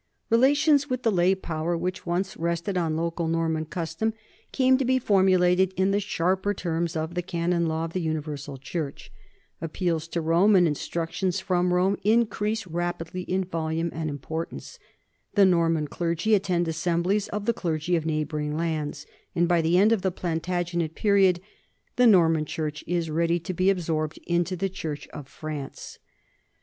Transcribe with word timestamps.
Relations 0.31 0.89
with 0.89 1.03
the 1.03 1.11
lay 1.11 1.35
power 1.35 1.77
which 1.77 2.07
once 2.07 2.35
rested 2.35 2.75
on 2.75 2.97
local 2.97 3.27
Norman 3.27 3.65
custom 3.65 4.15
come 4.51 4.75
to 4.79 4.83
be 4.83 4.97
formulated 4.97 5.75
in 5.77 5.91
the 5.91 5.99
sharper 5.99 6.55
terms 6.55 6.95
of 6.95 7.13
the 7.13 7.21
canon 7.21 7.67
law 7.67 7.85
of 7.85 7.93
the 7.93 8.01
universal 8.01 8.57
church; 8.57 9.11
appeals 9.61 10.07
to 10.07 10.19
Rome 10.19 10.55
and 10.55 10.67
instructions 10.67 11.39
from 11.39 11.71
Rome 11.71 11.97
increase 12.03 12.65
rapidly 12.65 13.21
in 13.21 13.43
volume 13.43 13.91
and 13.93 14.09
importance; 14.09 14.79
the 15.35 15.45
Norman 15.45 15.87
clergy 15.87 16.33
attend 16.33 16.67
assemblies 16.67 17.27
of 17.27 17.45
the 17.45 17.53
clergy 17.53 17.95
of 17.95 18.03
neighboring 18.03 18.57
lands; 18.57 19.05
and 19.35 19.47
by 19.47 19.61
the 19.61 19.77
end 19.77 19.91
of 19.91 20.01
the 20.01 20.09
Plantagenet 20.11 20.95
period 20.95 21.39
the 21.97 22.07
Norman 22.07 22.45
church 22.45 22.83
is 22.87 23.11
ready 23.11 23.39
to 23.39 23.53
be 23.53 23.69
absorbed 23.69 24.17
into 24.25 24.55
the 24.55 24.67
church 24.67 25.07
of 25.09 25.27
France. 25.27 25.99